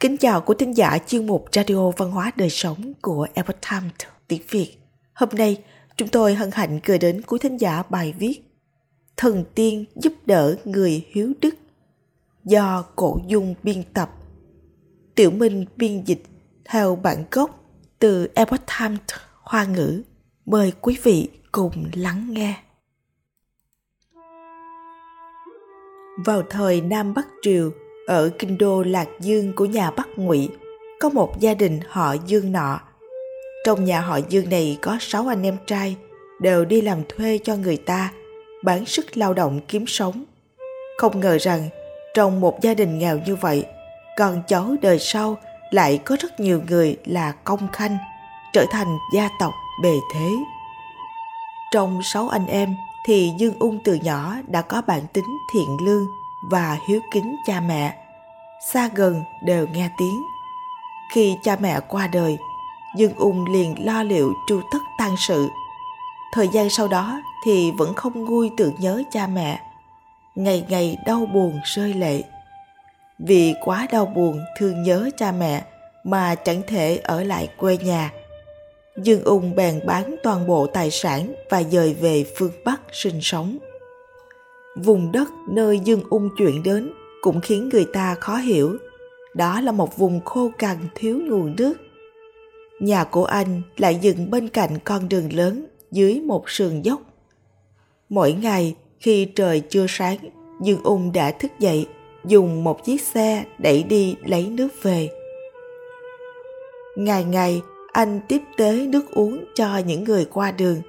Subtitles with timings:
[0.00, 3.92] Kính chào quý thính giả chuyên mục Radio Văn hóa Đời Sống của Epoch Times
[4.28, 4.76] tiếng Việt.
[5.14, 5.62] Hôm nay,
[5.96, 8.42] chúng tôi hân hạnh gửi đến quý thính giả bài viết
[9.16, 11.54] Thần tiên giúp đỡ người hiếu đức
[12.44, 14.10] do Cổ Dung biên tập.
[15.14, 16.22] Tiểu Minh biên dịch
[16.64, 17.64] theo bản gốc
[17.98, 19.00] từ Epoch Times
[19.42, 20.02] Hoa ngữ.
[20.46, 22.56] Mời quý vị cùng lắng nghe.
[26.24, 27.70] Vào thời Nam Bắc Triều,
[28.10, 30.48] ở kinh đô Lạc Dương của nhà Bắc Ngụy,
[31.00, 32.80] có một gia đình họ Dương nọ.
[33.66, 35.96] Trong nhà họ Dương này có sáu anh em trai,
[36.40, 38.12] đều đi làm thuê cho người ta,
[38.64, 40.24] bán sức lao động kiếm sống.
[40.98, 41.68] Không ngờ rằng
[42.14, 43.64] trong một gia đình nghèo như vậy,
[44.18, 45.38] con cháu đời sau
[45.70, 47.96] lại có rất nhiều người là công khanh,
[48.52, 50.28] trở thành gia tộc bề thế.
[51.72, 52.74] Trong sáu anh em
[53.06, 56.06] thì Dương Ung từ nhỏ đã có bản tính thiện lương
[56.42, 57.96] và hiếu kính cha mẹ.
[58.66, 60.22] Xa gần đều nghe tiếng.
[61.12, 62.38] Khi cha mẹ qua đời,
[62.96, 65.48] Dương Ung liền lo liệu tru tất tang sự.
[66.32, 69.60] Thời gian sau đó thì vẫn không nguôi tưởng nhớ cha mẹ.
[70.34, 72.22] Ngày ngày đau buồn rơi lệ.
[73.18, 75.62] Vì quá đau buồn thương nhớ cha mẹ
[76.04, 78.10] mà chẳng thể ở lại quê nhà
[78.96, 83.58] Dương Ung bèn bán toàn bộ tài sản và dời về phương Bắc sinh sống.
[84.76, 88.76] Vùng đất nơi Dương Ung chuyển đến cũng khiến người ta khó hiểu.
[89.34, 91.74] Đó là một vùng khô cằn thiếu nguồn nước.
[92.80, 97.00] Nhà của anh lại dựng bên cạnh con đường lớn dưới một sườn dốc.
[98.08, 100.18] Mỗi ngày khi trời chưa sáng,
[100.62, 101.86] Dương Ung đã thức dậy
[102.24, 105.08] dùng một chiếc xe đẩy đi lấy nước về.
[106.96, 110.82] Ngày ngày anh tiếp tế nước uống cho những người qua đường.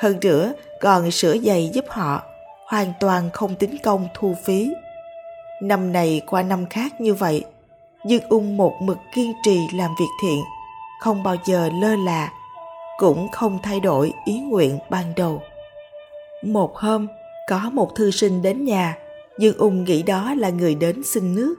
[0.00, 2.22] Hơn nữa còn sửa giày giúp họ,
[2.72, 4.74] hoàn toàn không tính công thu phí.
[5.62, 7.44] Năm này qua năm khác như vậy,
[8.06, 10.42] Dương Ung một mực kiên trì làm việc thiện,
[11.00, 12.32] không bao giờ lơ là,
[12.98, 15.42] cũng không thay đổi ý nguyện ban đầu.
[16.44, 17.06] Một hôm,
[17.48, 18.96] có một thư sinh đến nhà,
[19.38, 21.54] Dương Ung nghĩ đó là người đến xin nước.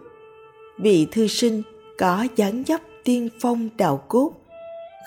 [0.77, 1.61] Vị thư sinh
[1.99, 4.31] có dáng dấp tiên phong đạo cốt,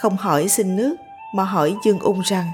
[0.01, 0.97] không hỏi xin nước
[1.35, 2.47] mà hỏi Dương Ung rằng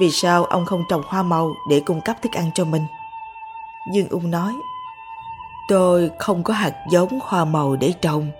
[0.00, 2.86] vì sao ông không trồng hoa màu để cung cấp thức ăn cho mình?
[3.92, 4.52] Dương Ung nói,
[5.68, 8.30] Tôi không có hạt giống hoa màu để trồng.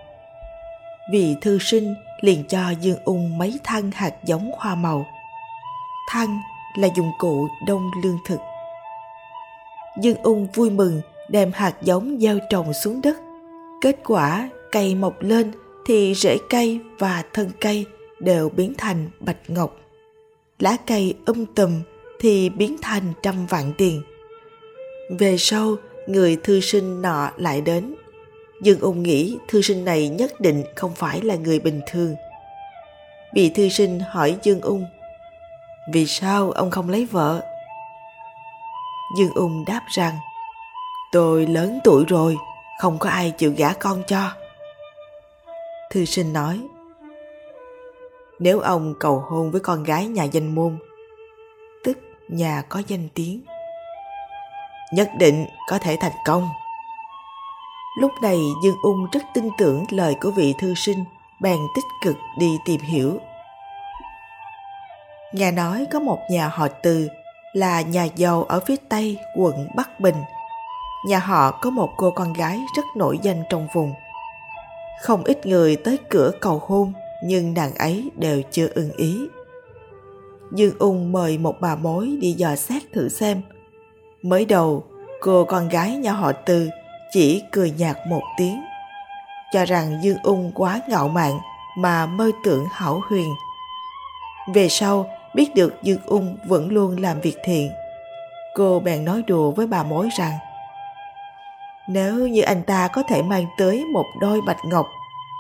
[1.12, 5.06] vì thư sinh liền cho Dương Ung mấy thân hạt giống hoa màu.
[6.11, 6.41] Thân
[6.77, 8.41] là dụng cụ đông lương thực.
[10.00, 13.17] Dương Ung vui mừng đem hạt giống gieo trồng xuống đất.
[13.81, 15.53] Kết quả cây mọc lên
[15.87, 17.87] thì rễ cây và thân cây
[18.21, 19.77] đều biến thành bạch ngọc.
[20.59, 21.83] Lá cây um tùm
[22.21, 24.03] thì biến thành trăm vạn tiền.
[25.19, 27.94] Về sau, người thư sinh nọ lại đến.
[28.62, 32.15] Dương ung nghĩ thư sinh này nhất định không phải là người bình thường.
[33.34, 34.84] Vị thư sinh hỏi Dương ung,
[35.93, 37.43] vì sao ông không lấy vợ?
[39.19, 40.15] Dương ung đáp rằng,
[41.12, 42.37] tôi lớn tuổi rồi,
[42.81, 44.33] không có ai chịu gả con cho.
[45.91, 46.61] Thư sinh nói,
[48.39, 50.79] nếu ông cầu hôn với con gái nhà danh môn,
[51.85, 51.99] tức
[52.29, 53.43] nhà có danh tiếng,
[54.93, 56.49] nhất định có thể thành công.
[58.01, 61.05] Lúc này Dương Ung rất tin tưởng lời của vị thư sinh,
[61.41, 63.19] bèn tích cực đi tìm hiểu.
[65.33, 67.09] Nghe nói có một nhà họ Từ
[67.53, 70.17] là nhà giàu ở phía tây quận Bắc Bình.
[71.09, 73.95] Nhà họ có một cô con gái rất nổi danh trong vùng–
[75.01, 76.93] không ít người tới cửa cầu hôn
[77.25, 79.28] nhưng nàng ấy đều chưa ưng ý.
[80.53, 83.43] Dương Ung mời một bà mối đi dò xét thử xem.
[84.22, 84.84] Mới đầu,
[85.21, 86.69] cô con gái nhà họ Từ
[87.12, 88.62] chỉ cười nhạt một tiếng,
[89.53, 91.38] cho rằng Dương Ung quá ngạo mạn
[91.78, 93.34] mà mơ tưởng hảo huyền.
[94.55, 97.71] Về sau, biết được Dương Ung vẫn luôn làm việc thiện.
[98.55, 100.32] Cô bèn nói đùa với bà mối rằng
[101.88, 104.87] nếu như anh ta có thể mang tới một đôi bạch ngọc,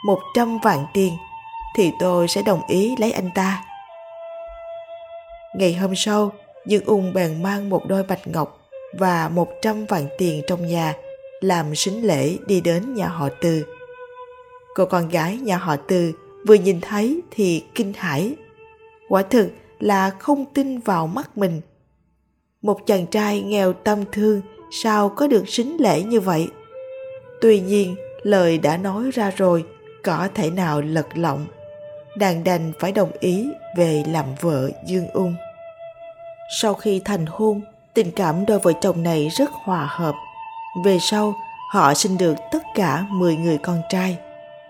[0.04, 1.12] một trăm vạn tiền,
[1.76, 3.64] thì tôi sẽ đồng ý lấy anh ta.
[5.54, 6.32] Ngày hôm sau,
[6.66, 8.60] Dương Ung bèn mang một đôi bạch ngọc
[8.98, 10.94] và một trăm vạn tiền trong nhà
[11.40, 13.64] làm sính lễ đi đến nhà họ Từ.
[14.74, 16.12] Cô con gái nhà họ Từ
[16.46, 18.34] vừa nhìn thấy thì kinh hãi.
[19.08, 21.60] Quả thực là không tin vào mắt mình.
[22.62, 24.40] Một chàng trai nghèo tâm thương
[24.70, 26.48] sao có được xính lễ như vậy
[27.40, 29.64] tuy nhiên lời đã nói ra rồi
[30.02, 31.46] có thể nào lật lọng
[32.16, 35.34] nàng đành phải đồng ý về làm vợ dương ung
[36.60, 37.60] sau khi thành hôn
[37.94, 40.14] tình cảm đôi vợ chồng này rất hòa hợp
[40.84, 41.34] về sau
[41.72, 44.18] họ sinh được tất cả 10 người con trai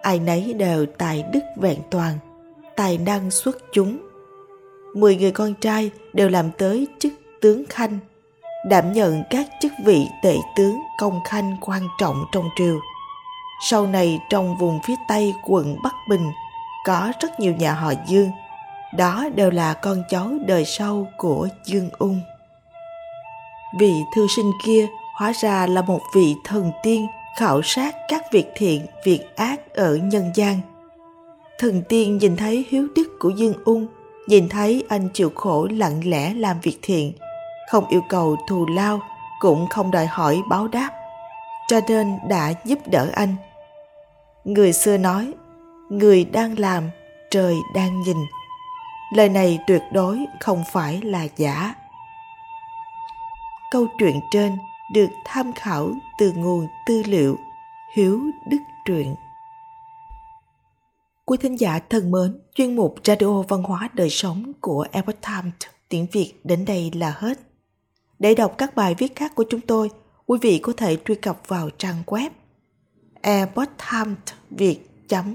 [0.07, 2.19] ai nấy đều tài đức vẹn toàn,
[2.77, 3.99] tài năng xuất chúng.
[4.95, 7.99] Mười người con trai đều làm tới chức tướng khanh,
[8.69, 12.81] đảm nhận các chức vị tể tướng công khanh quan trọng trong triều.
[13.63, 16.33] Sau này trong vùng phía tây quận Bắc Bình
[16.87, 18.31] có rất nhiều nhà họ Dương,
[18.95, 22.21] đó đều là con cháu đời sau của Dương Ung.
[23.79, 27.07] Vị thư sinh kia hóa ra là một vị thần tiên
[27.37, 30.61] khảo sát các việc thiện, việc ác ở nhân gian.
[31.59, 33.87] Thần tiên nhìn thấy hiếu đức của Dương Ung,
[34.27, 37.13] nhìn thấy anh chịu khổ lặng lẽ làm việc thiện,
[37.71, 39.01] không yêu cầu thù lao,
[39.41, 40.91] cũng không đòi hỏi báo đáp,
[41.69, 43.37] cho nên đã giúp đỡ anh.
[44.45, 45.33] Người xưa nói,
[45.89, 46.91] người đang làm,
[47.31, 48.17] trời đang nhìn.
[49.15, 51.75] Lời này tuyệt đối không phải là giả.
[53.71, 54.59] Câu chuyện trên
[54.93, 57.39] được tham khảo từ nguồn tư liệu
[57.97, 59.15] Hiếu Đức Truyện.
[61.25, 65.55] Quý thính giả thân mến, chuyên mục Radio Văn hóa Đời Sống của Epoch Times
[65.89, 67.39] tiếng Việt đến đây là hết.
[68.19, 69.91] Để đọc các bài viết khác của chúng tôi,
[70.27, 72.31] quý vị có thể truy cập vào trang web
[73.21, 75.35] epochtimesviet.com.